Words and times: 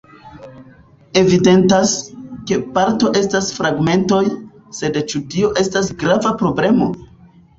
Evidentas, 1.19 1.91
ke 2.51 2.55
parto 2.77 3.11
estas 3.19 3.49
fragmentoj, 3.57 4.23
sed 4.79 4.97
ĉu 5.13 5.21
tio 5.35 5.51
estas 5.65 5.91
grava 6.05 6.33
problemo? 6.41 6.89